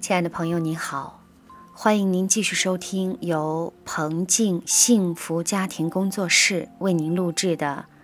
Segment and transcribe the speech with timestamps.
[0.00, 1.20] 亲爱的朋友，你好，
[1.74, 7.86] 欢迎您继续收听由彭静幸福家庭工作室为您录制的《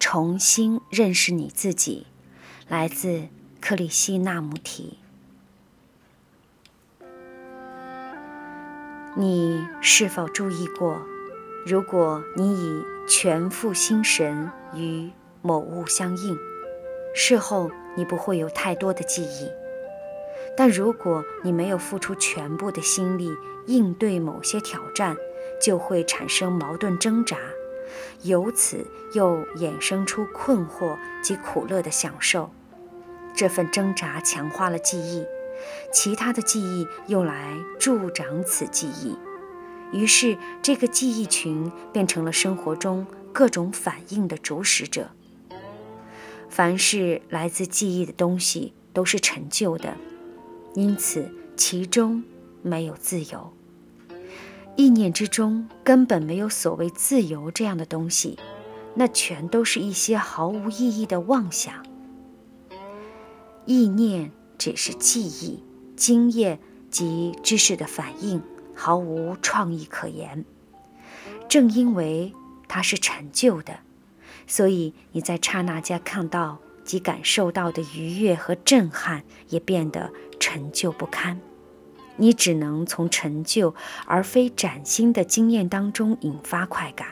[0.00, 2.08] 重新认识你自己》，
[2.68, 3.28] 来自
[3.60, 4.98] 克里希那穆提。
[9.16, 11.00] 你是否注意过，
[11.64, 15.08] 如果你以全副心神与
[15.40, 16.36] 某物相应，
[17.14, 19.48] 事后你不会有太多的记忆？
[20.56, 23.30] 但如果你没有付出全部的心力
[23.66, 25.16] 应对某些挑战，
[25.60, 27.36] 就会产生矛盾挣扎，
[28.22, 32.50] 由此又衍生出困惑及苦乐的享受。
[33.34, 35.24] 这份挣扎强化了记忆，
[35.92, 39.16] 其他的记忆用来助长此记忆，
[39.92, 45.10] 于是这个记忆群变成了生活中各种反应的主使者。
[46.48, 49.96] 凡是来自记忆的东西都是陈旧的。
[50.74, 52.22] 因此，其中
[52.62, 53.52] 没有自由。
[54.76, 58.36] 意念之中根本没有所谓自由这样的东西，
[58.94, 61.86] 那全都是一些毫无意义的妄想。
[63.66, 65.62] 意念只是记忆、
[65.96, 66.58] 经验
[66.90, 68.42] 及知识的反应，
[68.74, 70.44] 毫无创意可言。
[71.48, 72.32] 正因为
[72.66, 73.78] 它是陈旧的，
[74.48, 80.12] 所以你在刹那间看到及感受到的愉悦和震撼，也变得。
[80.40, 81.40] 陈旧不堪，
[82.16, 87.08] 你只能从陈旧而非崭新的经验当中引发快感。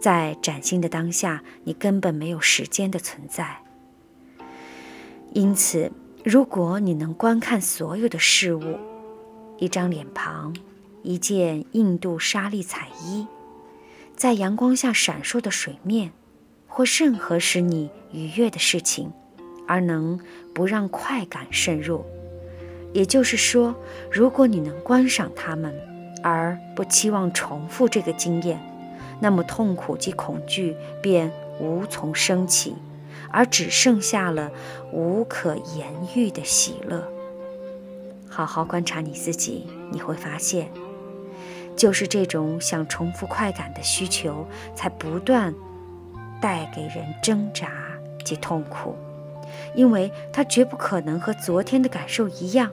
[0.00, 3.62] 在崭新的当下，你根本没有时间的存在。
[5.32, 5.92] 因此，
[6.24, 8.76] 如果你能观看所有的事物，
[9.58, 10.56] 一张脸庞，
[11.04, 13.28] 一件印度纱丽彩衣，
[14.16, 16.10] 在阳光下闪烁的水面，
[16.70, 19.12] 或任何使你愉悦的事情。
[19.68, 20.18] 而能
[20.52, 22.04] 不让快感渗入，
[22.92, 23.72] 也就是说，
[24.10, 25.72] 如果你能观赏它们，
[26.24, 28.60] 而不期望重复这个经验，
[29.20, 31.30] 那么痛苦及恐惧便
[31.60, 32.74] 无从升起，
[33.30, 34.50] 而只剩下了
[34.92, 35.86] 无可言
[36.16, 37.06] 喻的喜乐。
[38.28, 40.68] 好好观察你自己，你会发现，
[41.76, 45.54] 就是这种想重复快感的需求，才不断
[46.40, 47.70] 带给人挣扎
[48.24, 48.96] 及痛苦。
[49.74, 52.72] 因为它绝不可能和昨天的感受一样，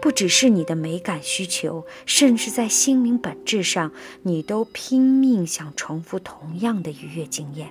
[0.00, 7.68] 不只是你的美感需求，甚至在心灵本质上，你都拼命想重复同样的愉悦经验，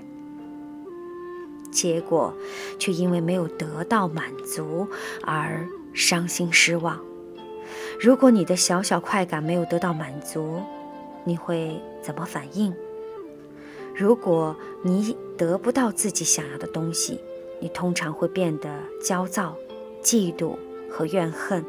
[1.72, 2.34] 结果
[2.80, 4.88] 却因为没有得到满足
[5.24, 7.00] 而伤心失望。
[8.00, 10.62] 如果你的小小快感没有得到满足，
[11.24, 12.74] 你会怎么反应？
[14.02, 17.20] 如果你得不到自己想要的东西，
[17.60, 18.68] 你通常会变得
[19.00, 19.56] 焦躁、
[20.02, 20.58] 嫉妒
[20.90, 21.64] 和怨恨。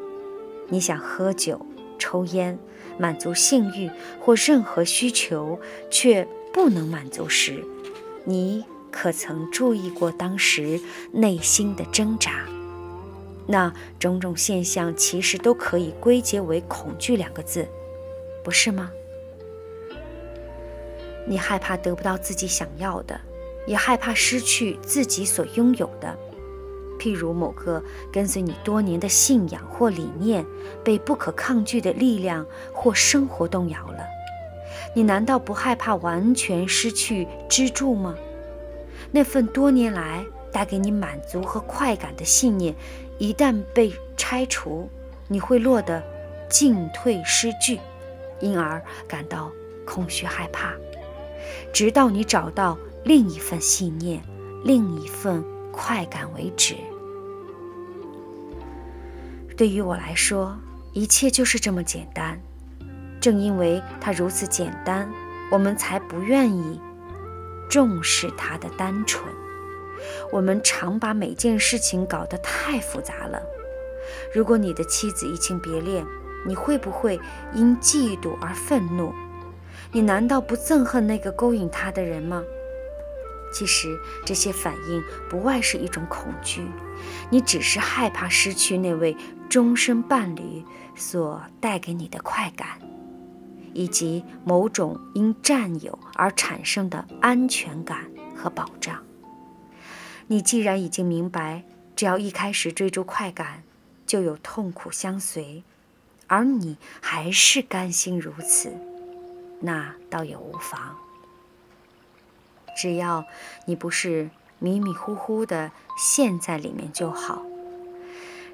[0.69, 1.60] 你想喝酒、
[1.98, 2.59] 抽烟，
[2.97, 5.60] 满足性欲或任何需求，
[5.91, 7.62] 却不能满足时，
[8.25, 10.81] 你可曾注意过当时
[11.12, 12.47] 内心的挣扎？
[13.47, 17.69] 那种种现象其实都可以归结为“恐惧”两个字，
[18.43, 18.91] 不是吗？
[21.27, 23.21] 你害怕得不到自己想要的。
[23.65, 26.19] 也害怕失去自己所拥有的，
[26.99, 27.81] 譬如某个
[28.12, 30.44] 跟随你多年的信仰或理念
[30.82, 34.05] 被不可抗拒的力量或生活动摇了，
[34.97, 38.16] 你难道不害怕完全失去支柱吗？
[39.12, 42.75] 那份多年来带给你满足和快感的信念，
[43.19, 44.91] 一旦被拆除，
[45.28, 46.03] 你会落得
[46.49, 47.78] 进退失据，
[48.41, 49.52] 因而感到
[49.87, 50.75] 空虚害怕，
[51.73, 52.79] 直到你找到。
[53.05, 54.23] 另一份信念，
[54.62, 56.77] 另一份快感为止。
[59.56, 60.56] 对于我来说，
[60.93, 62.41] 一切就是这么简单。
[63.21, 65.12] 正因为它如此简单，
[65.50, 66.81] 我们才不愿意
[67.69, 69.25] 重视它的单纯。
[70.31, 73.43] 我们常把每件事情搞得太复杂了。
[74.33, 76.06] 如果你的妻子移情别恋，
[76.47, 77.19] 你会不会
[77.53, 79.12] 因嫉妒而愤怒？
[79.93, 82.43] 你难道不憎恨那个勾引他的人吗？
[83.53, 86.67] 其实这些反应不外是一种恐惧，
[87.29, 89.15] 你只是害怕失去那位
[89.50, 90.65] 终身伴侣
[90.97, 92.79] 所带给你的快感，
[93.75, 99.03] 以及某种因占有而产生的安全感和保障。
[100.29, 101.65] 你既然已经明白，
[101.95, 103.62] 只要一开始追逐快感，
[104.06, 105.62] 就有痛苦相随，
[106.29, 108.73] 而你还是甘心如此，
[109.62, 110.99] 那倒也无妨。
[112.76, 113.25] 只要
[113.64, 114.29] 你不是
[114.59, 117.43] 迷迷糊糊的陷在里面就好。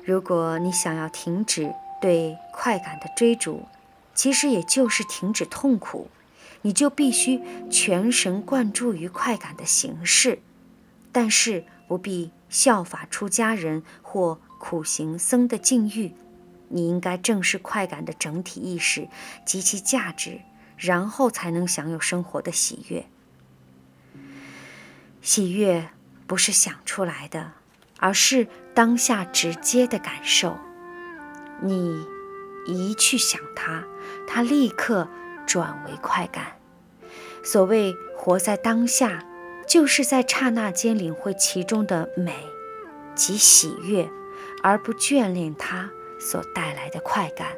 [0.05, 3.67] 如果你想要停止对快感的追逐，
[4.15, 6.09] 其实也就是停止痛苦，
[6.63, 7.41] 你就必须
[7.71, 10.41] 全神贯注于快感的形式，
[11.13, 16.13] 但是不必效法出家人或苦行僧的境遇。
[16.69, 19.09] 你应该正视快感的整体意识
[19.47, 20.41] 及其价值，
[20.79, 23.07] 然后才能享有生活的喜悦。
[25.21, 25.91] 喜悦
[26.27, 27.53] 不是想出来的，
[27.99, 30.57] 而是当下直接的感受。
[31.61, 32.07] 你
[32.67, 33.85] 一去想它。
[34.31, 35.09] 它立刻
[35.47, 36.59] 转为快感。
[37.43, 39.25] 所谓活在当下，
[39.67, 42.47] 就是在刹那间领会其中的美
[43.15, 44.11] 及喜悦，
[44.63, 45.91] 而不眷恋它
[46.21, 47.49] 所带来的快感。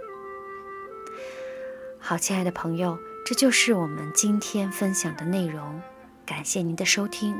[1.98, 5.80] 好，亲爱的朋友，这就是我们今天分享的内容。
[6.26, 7.36] 感谢您的收听，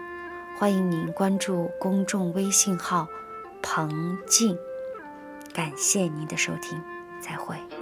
[0.59, 3.09] 欢迎您关注公众微信号
[3.62, 4.56] “彭静”。
[5.53, 6.81] 感谢您的收听，
[7.21, 7.80] 再会。